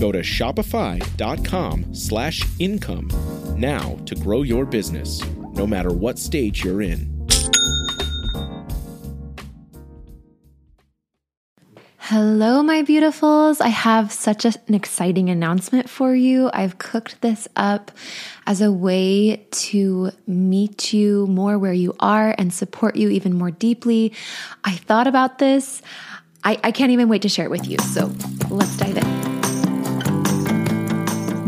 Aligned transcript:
Go 0.00 0.10
to 0.10 0.20
shopify.com 0.20 1.94
slash 1.94 2.42
income 2.58 3.08
now 3.56 3.98
to 4.06 4.14
grow 4.14 4.40
your 4.42 4.64
business, 4.64 5.22
no 5.52 5.66
matter 5.66 5.92
what 5.92 6.18
stage 6.18 6.64
you're 6.64 6.80
in. 6.80 7.10
Hello, 11.98 12.62
my 12.62 12.82
beautifuls. 12.82 13.60
I 13.60 13.68
have 13.68 14.10
such 14.10 14.44
an 14.44 14.74
exciting 14.74 15.28
announcement 15.28 15.88
for 15.88 16.14
you. 16.14 16.50
I've 16.52 16.78
cooked 16.78 17.20
this 17.20 17.46
up 17.54 17.92
as 18.46 18.62
a 18.62 18.72
way 18.72 19.46
to 19.50 20.10
meet 20.26 20.92
you 20.92 21.26
more 21.28 21.58
where 21.58 21.74
you 21.74 21.94
are 22.00 22.34
and 22.36 22.52
support 22.52 22.96
you 22.96 23.10
even 23.10 23.34
more 23.34 23.50
deeply. 23.50 24.12
I 24.64 24.72
thought 24.72 25.06
about 25.06 25.38
this. 25.38 25.82
I, 26.42 26.58
I 26.64 26.72
can't 26.72 26.90
even 26.90 27.08
wait 27.08 27.22
to 27.22 27.28
share 27.28 27.44
it 27.44 27.50
with 27.50 27.68
you. 27.68 27.78
So 27.78 28.10
let's 28.48 28.76
dive 28.78 28.96
in. 28.96 29.09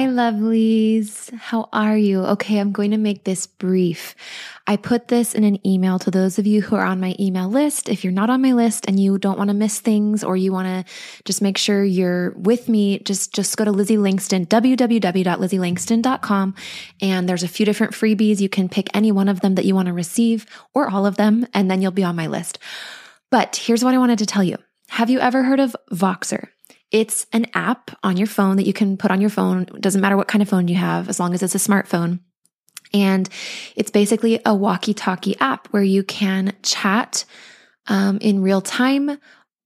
Hi, 0.00 0.06
lovelies. 0.06 1.30
How 1.34 1.68
are 1.74 1.94
you? 1.94 2.24
Okay, 2.24 2.56
I'm 2.56 2.72
going 2.72 2.92
to 2.92 2.96
make 2.96 3.24
this 3.24 3.46
brief. 3.46 4.14
I 4.66 4.76
put 4.76 5.08
this 5.08 5.34
in 5.34 5.44
an 5.44 5.58
email 5.66 5.98
to 5.98 6.10
those 6.10 6.38
of 6.38 6.46
you 6.46 6.62
who 6.62 6.76
are 6.76 6.86
on 6.86 7.00
my 7.00 7.14
email 7.20 7.50
list. 7.50 7.90
If 7.90 8.02
you're 8.02 8.10
not 8.10 8.30
on 8.30 8.40
my 8.40 8.52
list 8.52 8.86
and 8.88 8.98
you 8.98 9.18
don't 9.18 9.36
want 9.36 9.48
to 9.48 9.54
miss 9.54 9.78
things 9.78 10.24
or 10.24 10.38
you 10.38 10.52
want 10.52 10.68
to 10.68 10.86
just 11.26 11.42
make 11.42 11.58
sure 11.58 11.84
you're 11.84 12.30
with 12.30 12.66
me, 12.66 13.00
just, 13.00 13.34
just 13.34 13.58
go 13.58 13.66
to 13.66 13.72
Lizzie 13.72 13.98
Langston, 13.98 14.46
www.lizzielangston.com. 14.46 16.54
And 17.02 17.28
there's 17.28 17.42
a 17.42 17.48
few 17.48 17.66
different 17.66 17.92
freebies. 17.92 18.40
You 18.40 18.48
can 18.48 18.70
pick 18.70 18.88
any 18.94 19.12
one 19.12 19.28
of 19.28 19.40
them 19.40 19.54
that 19.56 19.66
you 19.66 19.74
want 19.74 19.88
to 19.88 19.92
receive 19.92 20.46
or 20.72 20.88
all 20.88 21.04
of 21.04 21.18
them, 21.18 21.46
and 21.52 21.70
then 21.70 21.82
you'll 21.82 21.90
be 21.90 22.04
on 22.04 22.16
my 22.16 22.26
list. 22.26 22.58
But 23.30 23.56
here's 23.56 23.84
what 23.84 23.92
I 23.92 23.98
wanted 23.98 24.20
to 24.20 24.26
tell 24.26 24.44
you. 24.44 24.56
Have 24.88 25.10
you 25.10 25.20
ever 25.20 25.42
heard 25.42 25.60
of 25.60 25.76
Voxer? 25.92 26.48
It's 26.90 27.26
an 27.32 27.46
app 27.54 27.90
on 28.02 28.16
your 28.16 28.26
phone 28.26 28.56
that 28.56 28.66
you 28.66 28.72
can 28.72 28.96
put 28.96 29.10
on 29.10 29.20
your 29.20 29.30
phone. 29.30 29.62
It 29.62 29.80
doesn't 29.80 30.00
matter 30.00 30.16
what 30.16 30.28
kind 30.28 30.42
of 30.42 30.48
phone 30.48 30.68
you 30.68 30.74
have, 30.76 31.08
as 31.08 31.20
long 31.20 31.34
as 31.34 31.42
it's 31.42 31.54
a 31.54 31.58
smartphone. 31.58 32.20
And 32.92 33.28
it's 33.76 33.90
basically 33.90 34.40
a 34.44 34.54
walkie 34.54 34.94
talkie 34.94 35.38
app 35.38 35.68
where 35.68 35.82
you 35.82 36.02
can 36.02 36.52
chat 36.62 37.24
um, 37.86 38.18
in 38.18 38.42
real 38.42 38.60
time 38.60 39.18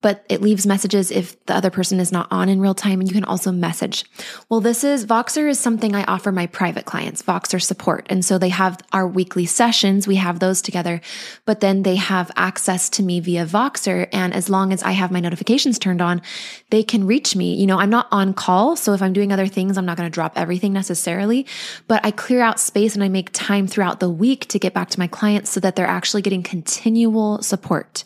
but 0.04 0.22
it 0.28 0.42
leaves 0.42 0.66
messages 0.66 1.10
if 1.10 1.42
the 1.47 1.56
other 1.56 1.70
person 1.70 1.98
is 1.98 2.12
not 2.12 2.28
on 2.31 2.50
in 2.50 2.60
real 2.60 2.75
time 2.75 3.00
and 3.00 3.09
you 3.09 3.15
can 3.15 3.25
also 3.25 3.50
message. 3.50 4.04
Well, 4.50 4.60
this 4.60 4.84
is 4.84 5.06
Voxer 5.06 5.48
is 5.48 5.59
something 5.59 5.94
I 5.94 6.04
offer 6.04 6.31
my 6.31 6.47
private 6.47 6.84
clients, 6.84 7.22
Voxer 7.22 7.59
support. 7.59 8.06
And 8.10 8.22
so 8.22 8.37
they 8.37 8.50
have 8.50 8.78
our 8.93 9.09
weekly 9.09 9.47
sessions. 9.47 10.06
We 10.06 10.16
have 10.16 10.41
those 10.41 10.60
together, 10.60 11.00
but 11.47 11.60
then 11.60 11.84
they 11.84 11.97
have 11.97 12.31
access 12.37 12.91
to 12.91 13.03
me 13.03 13.19
via 13.20 13.47
Voxer. 13.47 14.06
And 14.12 14.34
as 14.34 14.50
long 14.50 14.75
as 14.75 14.82
I 14.82 14.91
have 14.91 15.10
my 15.10 15.20
notifications 15.20 15.78
turned 15.78 16.03
on, 16.03 16.20
they 16.69 16.82
can 16.82 17.06
reach 17.06 17.34
me. 17.34 17.54
You 17.54 17.66
know, 17.66 17.78
I'm 17.78 17.88
not 17.88 18.09
on 18.12 18.34
call. 18.34 18.76
So 18.76 18.93
if 18.93 19.00
I'm 19.00 19.14
doing 19.14 19.32
other 19.32 19.47
things, 19.47 19.78
I'm 19.78 19.87
not 19.87 19.97
going 19.97 20.10
to 20.10 20.14
drop 20.14 20.34
everything 20.37 20.75
necessarily, 20.75 21.47
but 21.88 22.04
I 22.04 22.10
clear 22.10 22.43
out 22.43 22.60
space 22.60 22.94
and 22.94 23.03
I 23.03 23.09
make 23.09 23.31
time 23.32 23.66
throughout 23.66 24.00
the 24.00 24.10
week 24.10 24.48
to 24.48 24.59
get 24.59 24.75
back 24.75 24.91
to 24.91 24.98
my 24.98 25.06
clients 25.06 25.48
so 25.48 25.60
that 25.60 25.76
they're 25.76 25.87
actually 25.87 26.20
getting 26.20 26.43
continual 26.43 27.41
support 27.41 28.04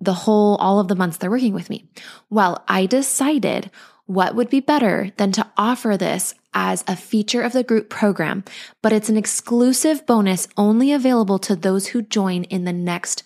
the 0.00 0.14
whole, 0.14 0.56
all 0.56 0.80
of 0.80 0.88
the 0.88 0.96
months 0.96 1.16
they're 1.16 1.30
working 1.30 1.54
with 1.54 1.70
me. 1.70 1.88
Well, 2.30 2.64
I 2.68 2.86
decided 2.86 3.70
what 4.06 4.34
would 4.34 4.48
be 4.48 4.60
better 4.60 5.12
than 5.16 5.32
to 5.32 5.46
offer 5.56 5.96
this 5.96 6.34
as 6.54 6.82
a 6.88 6.96
feature 6.96 7.42
of 7.42 7.52
the 7.52 7.62
group 7.62 7.90
program, 7.90 8.42
but 8.82 8.92
it's 8.92 9.10
an 9.10 9.16
exclusive 9.16 10.06
bonus 10.06 10.48
only 10.56 10.92
available 10.92 11.38
to 11.40 11.54
those 11.54 11.88
who 11.88 12.00
join 12.02 12.44
in 12.44 12.64
the 12.64 12.72
next 12.72 13.22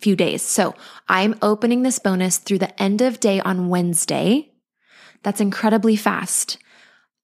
few 0.00 0.14
days. 0.14 0.42
So 0.42 0.74
I'm 1.08 1.34
opening 1.42 1.82
this 1.82 1.98
bonus 1.98 2.38
through 2.38 2.58
the 2.58 2.80
end 2.80 3.00
of 3.00 3.20
day 3.20 3.40
on 3.40 3.68
Wednesday. 3.68 4.52
That's 5.22 5.40
incredibly 5.40 5.96
fast. 5.96 6.58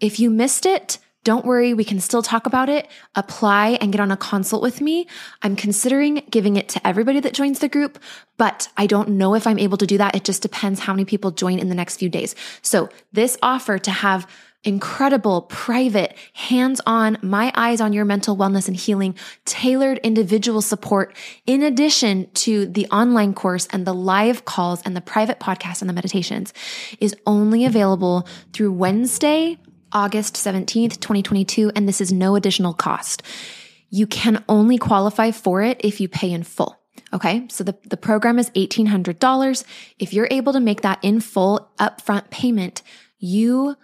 If 0.00 0.18
you 0.18 0.30
missed 0.30 0.66
it, 0.66 0.98
don't 1.22 1.44
worry, 1.44 1.74
we 1.74 1.84
can 1.84 2.00
still 2.00 2.22
talk 2.22 2.46
about 2.46 2.68
it. 2.68 2.88
Apply 3.14 3.78
and 3.80 3.92
get 3.92 4.00
on 4.00 4.10
a 4.10 4.16
consult 4.16 4.62
with 4.62 4.80
me. 4.80 5.06
I'm 5.42 5.54
considering 5.54 6.22
giving 6.30 6.56
it 6.56 6.68
to 6.70 6.86
everybody 6.86 7.20
that 7.20 7.34
joins 7.34 7.58
the 7.58 7.68
group, 7.68 7.98
but 8.38 8.68
I 8.76 8.86
don't 8.86 9.10
know 9.10 9.34
if 9.34 9.46
I'm 9.46 9.58
able 9.58 9.76
to 9.78 9.86
do 9.86 9.98
that. 9.98 10.16
It 10.16 10.24
just 10.24 10.40
depends 10.42 10.80
how 10.80 10.94
many 10.94 11.04
people 11.04 11.30
join 11.30 11.58
in 11.58 11.68
the 11.68 11.74
next 11.74 11.98
few 11.98 12.08
days. 12.08 12.34
So 12.62 12.88
this 13.12 13.36
offer 13.42 13.78
to 13.78 13.90
have 13.90 14.26
incredible, 14.62 15.42
private, 15.42 16.14
hands 16.34 16.80
on, 16.86 17.16
my 17.22 17.50
eyes 17.54 17.80
on 17.80 17.92
your 17.92 18.04
mental 18.04 18.36
wellness 18.36 18.68
and 18.68 18.76
healing, 18.76 19.14
tailored 19.44 19.98
individual 19.98 20.60
support, 20.60 21.16
in 21.46 21.62
addition 21.62 22.30
to 22.32 22.66
the 22.66 22.86
online 22.88 23.32
course 23.32 23.66
and 23.72 23.86
the 23.86 23.94
live 23.94 24.44
calls 24.44 24.82
and 24.82 24.94
the 24.94 25.00
private 25.00 25.40
podcast 25.40 25.80
and 25.80 25.88
the 25.88 25.94
meditations, 25.94 26.52
is 26.98 27.16
only 27.26 27.64
available 27.64 28.28
through 28.52 28.72
Wednesday, 28.72 29.58
August 29.92 30.34
17th, 30.34 31.00
2022, 31.00 31.72
and 31.74 31.88
this 31.88 32.00
is 32.00 32.12
no 32.12 32.36
additional 32.36 32.74
cost. 32.74 33.22
You 33.90 34.06
can 34.06 34.44
only 34.48 34.78
qualify 34.78 35.30
for 35.30 35.62
it 35.62 35.80
if 35.84 36.00
you 36.00 36.08
pay 36.08 36.30
in 36.30 36.42
full. 36.42 36.80
Okay. 37.12 37.46
So 37.48 37.64
the, 37.64 37.76
the 37.88 37.96
program 37.96 38.38
is 38.38 38.50
$1,800. 38.50 39.64
If 39.98 40.12
you're 40.12 40.28
able 40.30 40.52
to 40.52 40.60
make 40.60 40.82
that 40.82 41.00
in 41.02 41.20
full 41.20 41.70
upfront 41.78 42.30
payment, 42.30 42.82
you 43.18 43.76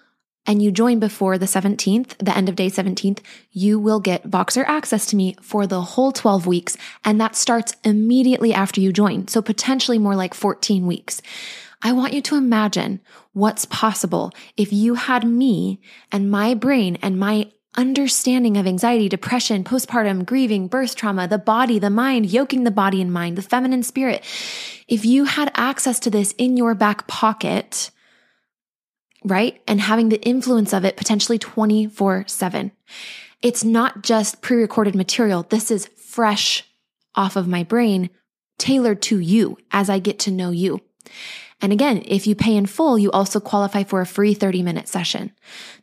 and 0.47 0.63
you 0.63 0.71
join 0.71 1.01
before 1.01 1.39
the 1.39 1.47
17th, 1.47 2.17
the 2.19 2.37
end 2.37 2.49
of 2.49 2.55
day 2.55 2.69
17th, 2.69 3.19
you 3.51 3.81
will 3.81 3.99
get 3.99 4.31
Voxer 4.31 4.65
access 4.67 5.07
to 5.07 5.17
me 5.17 5.37
for 5.43 5.67
the 5.67 5.81
whole 5.81 6.13
12 6.13 6.47
weeks. 6.47 6.77
And 7.05 7.21
that 7.21 7.35
starts 7.35 7.75
immediately 7.83 8.55
after 8.55 8.81
you 8.81 8.93
join. 8.93 9.27
So 9.27 9.43
potentially 9.43 9.99
more 9.99 10.15
like 10.15 10.35
14 10.35 10.87
weeks. 10.87 11.21
I 11.83 11.93
want 11.93 12.13
you 12.13 12.23
to 12.23 12.37
imagine 12.37 13.01
what's 13.33 13.65
possible 13.67 14.33
if 14.57 14.73
you 14.73 14.95
had 14.95 15.25
me 15.25 15.81
and 16.11 16.31
my 16.31 16.55
brain 16.55 16.99
and 17.03 17.19
my 17.19 17.51
understanding 17.77 18.57
of 18.57 18.67
anxiety, 18.67 19.09
depression, 19.09 19.63
postpartum, 19.63 20.25
grieving, 20.25 20.67
birth 20.67 20.97
trauma, 20.97 21.29
the 21.29 21.39
body, 21.39 21.79
the 21.79 21.91
mind, 21.91 22.33
yoking 22.33 22.65
the 22.65 22.71
body 22.71 23.03
and 23.03 23.13
mind, 23.13 23.37
the 23.37 23.43
feminine 23.43 23.83
spirit. 23.83 24.25
If 24.89 25.05
you 25.05 25.25
had 25.25 25.53
access 25.55 26.01
to 26.01 26.11
this 26.11 26.33
in 26.39 26.57
your 26.57 26.75
back 26.75 27.07
pocket, 27.07 27.91
right? 29.25 29.61
And 29.67 29.81
having 29.81 30.09
the 30.09 30.23
influence 30.23 30.73
of 30.73 30.85
it 30.85 30.97
potentially 30.97 31.39
24 31.39 32.25
7. 32.27 32.73
It's 33.43 33.65
not 33.65 34.03
just 34.03 34.41
pre 34.41 34.57
recorded 34.57 34.95
material. 34.95 35.43
This 35.43 35.71
is 35.71 35.87
fresh 35.97 36.65
off 37.15 37.37
of 37.37 37.49
my 37.49 37.63
brain, 37.63 38.11
tailored 38.59 39.03
to 39.03 39.19
you 39.19 39.59
as 39.71 39.91
I 39.91 39.99
get 39.99 40.19
to 40.21 40.31
know 40.31 40.51
you. 40.51 40.81
And 41.61 41.73
again, 41.73 42.03
if 42.05 42.27
you 42.27 42.35
pay 42.35 42.55
in 42.55 42.67
full, 42.67 42.99
you 42.99 43.11
also 43.11 43.41
qualify 43.41 43.85
for 43.85 44.01
a 44.01 44.07
free 44.07 44.35
30 44.35 44.63
minute 44.63 44.89
session. 44.89 45.33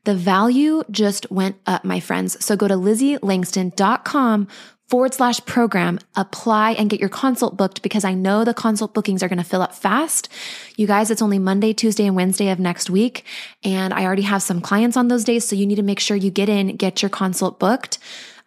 The 0.03 0.15
value 0.15 0.83
just 0.91 1.29
went 1.31 1.55
up, 1.65 1.83
my 1.83 1.99
friends. 1.99 2.43
So 2.43 2.55
go 2.55 2.67
to 2.67 2.75
lizzielangston.com 2.75 4.47
forward 4.87 5.13
slash 5.13 5.43
program, 5.45 5.99
apply 6.15 6.73
and 6.73 6.89
get 6.89 6.99
your 6.99 7.09
consult 7.09 7.57
booked 7.57 7.81
because 7.81 8.05
I 8.05 8.13
know 8.13 8.43
the 8.43 8.53
consult 8.53 8.93
bookings 8.93 9.23
are 9.23 9.27
going 9.27 9.39
to 9.39 9.43
fill 9.43 9.63
up 9.63 9.73
fast. 9.73 10.29
You 10.75 10.85
guys, 10.85 11.09
it's 11.09 11.21
only 11.21 11.39
Monday, 11.39 11.73
Tuesday, 11.73 12.05
and 12.05 12.15
Wednesday 12.15 12.49
of 12.49 12.59
next 12.59 12.91
week. 12.91 13.25
And 13.63 13.93
I 13.93 14.05
already 14.05 14.21
have 14.23 14.43
some 14.43 14.61
clients 14.61 14.95
on 14.95 15.07
those 15.07 15.23
days. 15.23 15.45
So 15.45 15.55
you 15.55 15.65
need 15.65 15.75
to 15.75 15.83
make 15.83 15.99
sure 15.99 16.15
you 16.15 16.29
get 16.29 16.49
in, 16.49 16.75
get 16.75 17.01
your 17.01 17.09
consult 17.09 17.59
booked, 17.59 17.97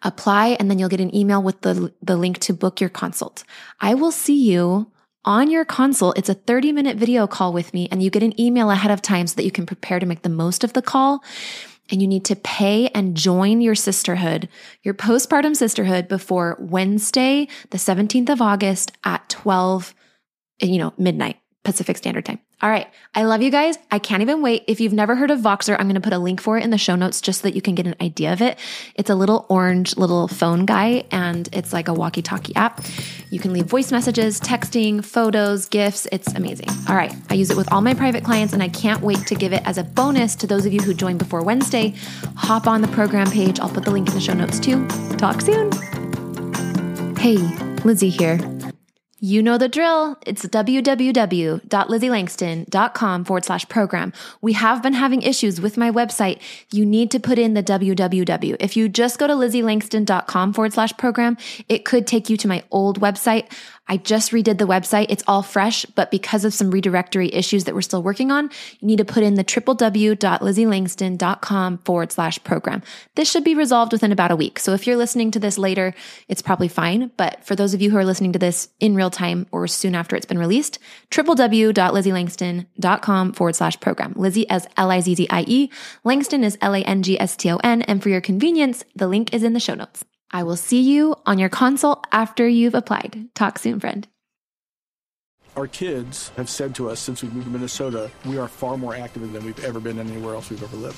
apply, 0.03 0.55
and 0.59 0.69
then 0.69 0.79
you'll 0.79 0.87
get 0.87 1.01
an 1.01 1.13
email 1.13 1.43
with 1.43 1.59
the, 1.61 1.91
the 2.01 2.15
link 2.15 2.39
to 2.39 2.53
book 2.53 2.79
your 2.79 2.89
consult. 2.89 3.43
I 3.81 3.95
will 3.95 4.11
see 4.11 4.41
you 4.41 4.89
on 5.27 5.51
your 5.51 5.65
consult. 5.65 6.17
It's 6.17 6.29
a 6.29 6.33
30 6.33 6.71
minute 6.71 6.97
video 6.97 7.27
call 7.27 7.51
with 7.51 7.73
me 7.73 7.89
and 7.91 8.01
you 8.01 8.09
get 8.09 8.23
an 8.23 8.39
email 8.39 8.71
ahead 8.71 8.91
of 8.91 9.01
time 9.01 9.27
so 9.27 9.35
that 9.35 9.43
you 9.43 9.51
can 9.51 9.65
prepare 9.65 9.99
to 9.99 10.05
make 10.05 10.21
the 10.21 10.29
most 10.29 10.63
of 10.63 10.71
the 10.71 10.81
call 10.81 11.21
and 11.91 12.01
you 12.01 12.07
need 12.07 12.23
to 12.25 12.35
pay 12.35 12.87
and 12.89 13.15
join 13.15 13.59
your 13.61 13.75
sisterhood, 13.75 14.47
your 14.83 14.93
postpartum 14.93 15.55
sisterhood 15.55 16.07
before 16.07 16.57
Wednesday, 16.59 17.47
the 17.69 17.77
17th 17.77 18.29
of 18.29 18.41
August 18.41 18.93
at 19.03 19.27
12, 19.29 19.93
you 20.61 20.77
know, 20.77 20.93
midnight 20.97 21.37
Pacific 21.63 21.97
Standard 21.97 22.25
Time. 22.25 22.39
All 22.59 22.71
right. 22.71 22.87
I 23.13 23.23
love 23.25 23.43
you 23.43 23.51
guys. 23.51 23.77
I 23.91 23.99
can't 23.99 24.23
even 24.23 24.41
wait. 24.41 24.63
If 24.65 24.79
you've 24.79 24.93
never 24.93 25.15
heard 25.15 25.29
of 25.29 25.39
Voxer, 25.39 25.75
I'm 25.77 25.85
going 25.85 25.93
to 25.93 26.01
put 26.01 26.13
a 26.13 26.17
link 26.17 26.41
for 26.41 26.57
it 26.57 26.63
in 26.63 26.71
the 26.71 26.77
show 26.79 26.95
notes 26.95 27.21
just 27.21 27.41
so 27.41 27.47
that 27.47 27.55
you 27.55 27.61
can 27.61 27.75
get 27.75 27.85
an 27.85 27.93
idea 28.01 28.33
of 28.33 28.41
it. 28.41 28.57
It's 28.95 29.11
a 29.11 29.15
little 29.15 29.45
orange 29.47 29.95
little 29.95 30.27
phone 30.27 30.65
guy 30.65 31.03
and 31.11 31.47
it's 31.53 31.71
like 31.71 31.87
a 31.87 31.93
walkie 31.93 32.23
talkie 32.23 32.55
app. 32.55 32.83
You 33.29 33.39
can 33.39 33.53
leave 33.53 33.65
voice 33.65 33.91
messages, 33.91 34.41
texting, 34.41 35.05
photos, 35.05 35.67
gifts. 35.67 36.07
It's 36.11 36.33
amazing. 36.33 36.69
All 36.89 36.95
right. 36.95 37.13
I 37.29 37.35
use 37.35 37.51
it 37.51 37.57
with 37.57 37.71
all 37.71 37.81
my 37.81 37.93
private 37.93 38.23
clients 38.23 38.53
and 38.53 38.63
I 38.63 38.69
can't 38.69 39.01
wait 39.01 39.27
to 39.27 39.35
give 39.35 39.53
it 39.53 39.61
as 39.63 39.77
a 39.77 39.83
bonus 39.83 40.35
to 40.37 40.47
those 40.47 40.65
of 40.65 40.73
you 40.73 40.81
who 40.81 40.95
join 40.95 41.19
before 41.19 41.43
Wednesday. 41.43 41.93
Hop 42.37 42.65
on 42.65 42.81
the 42.81 42.87
program 42.87 43.29
page. 43.29 43.59
I'll 43.59 43.69
put 43.69 43.85
the 43.85 43.91
link 43.91 44.07
in 44.07 44.15
the 44.15 44.21
show 44.21 44.33
notes 44.33 44.59
too. 44.59 44.87
Talk 45.17 45.41
soon. 45.41 45.71
Hey, 47.17 47.37
Lizzie 47.83 48.09
here. 48.09 48.56
You 49.19 49.41
know 49.41 49.57
the 49.57 49.67
drill. 49.67 50.15
It's 50.27 50.45
www.lizzielangston.com 50.45 53.25
forward 53.25 53.45
slash 53.45 53.67
program. 53.67 54.13
We 54.41 54.53
have 54.53 54.83
been 54.83 54.93
having 54.93 55.23
issues 55.23 55.59
with 55.59 55.75
my 55.75 55.89
website. 55.89 56.39
You 56.71 56.85
need 56.85 57.09
to 57.09 57.19
put 57.19 57.39
in 57.39 57.55
the 57.55 57.63
www. 57.63 58.57
If 58.59 58.77
you 58.77 58.87
just 58.87 59.17
go 59.17 59.25
to 59.25 59.33
lizzielangston.com 59.33 60.53
forward 60.53 60.73
slash 60.73 60.95
program, 60.97 61.35
it 61.67 61.83
could 61.83 62.05
take 62.05 62.29
you 62.29 62.37
to 62.37 62.47
my 62.47 62.63
old 62.69 63.01
website. 63.01 63.51
I 63.87 63.97
just 63.97 64.31
redid 64.31 64.57
the 64.57 64.67
website. 64.67 65.05
It's 65.09 65.23
all 65.27 65.41
fresh, 65.41 65.85
but 65.85 66.11
because 66.11 66.43
of 66.43 66.53
some 66.53 66.69
redirectory 66.71 67.29
issues 67.31 67.63
that 67.63 67.73
we're 67.73 67.81
still 67.81 68.03
working 68.03 68.29
on, 68.31 68.51
you 68.79 68.87
need 68.87 68.97
to 68.97 69.05
put 69.05 69.23
in 69.23 69.35
the 69.35 69.45
www.lizzielangston.com 69.45 71.77
forward 71.79 72.11
slash 72.11 72.43
program. 72.43 72.83
This 73.15 73.31
should 73.31 73.45
be 73.45 73.55
resolved 73.55 73.93
within 73.93 74.11
about 74.11 74.31
a 74.31 74.35
week. 74.35 74.59
So 74.59 74.73
if 74.73 74.85
you're 74.85 74.97
listening 74.97 75.31
to 75.31 75.39
this 75.39 75.57
later, 75.57 75.95
it's 76.27 76.41
probably 76.41 76.67
fine. 76.67 77.11
But 77.17 77.45
for 77.45 77.55
those 77.55 77.73
of 77.73 77.81
you 77.81 77.91
who 77.91 77.97
are 77.97 78.05
listening 78.05 78.33
to 78.33 78.39
this 78.39 78.67
in 78.79 78.95
real 78.95 79.06
time 79.09 79.47
or 79.51 79.67
soon 79.67 79.95
after 79.95 80.15
it's 80.15 80.25
been 80.25 80.39
released, 80.39 80.79
www.lizzielangston.com 81.11 83.33
forward 83.33 83.55
slash 83.55 83.79
program. 83.79 84.13
Lizzie 84.15 84.49
as 84.49 84.67
L-I-Z-Z-I-E. 84.77 85.69
Langston 86.03 86.43
is 86.43 86.57
L-A-N-G-S-T-O-N. 86.61 87.81
And 87.83 88.03
for 88.03 88.09
your 88.09 88.21
convenience, 88.21 88.83
the 88.95 89.07
link 89.07 89.33
is 89.33 89.43
in 89.43 89.53
the 89.53 89.59
show 89.59 89.75
notes. 89.75 90.03
I 90.31 90.43
will 90.43 90.57
see 90.57 90.81
you 90.81 91.15
on 91.25 91.39
your 91.39 91.49
consult 91.49 92.05
after 92.11 92.47
you've 92.47 92.75
applied. 92.75 93.29
Talk 93.33 93.59
soon, 93.59 93.79
friend. 93.79 94.07
Our 95.55 95.67
kids 95.67 96.29
have 96.37 96.49
said 96.49 96.75
to 96.75 96.89
us 96.89 96.99
since 96.99 97.23
we 97.23 97.29
moved 97.29 97.45
to 97.45 97.51
Minnesota, 97.51 98.11
we 98.25 98.37
are 98.37 98.47
far 98.47 98.77
more 98.77 98.95
active 98.95 99.33
than 99.33 99.43
we've 99.43 99.63
ever 99.63 99.79
been 99.79 99.97
anywhere 99.97 100.35
else 100.35 100.51
we've 100.51 100.61
ever 100.61 100.77
lived. 100.77 100.97